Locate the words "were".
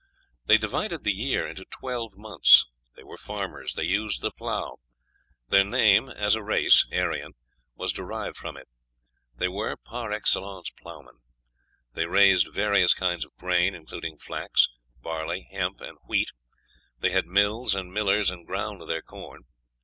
3.03-3.19, 9.47-9.77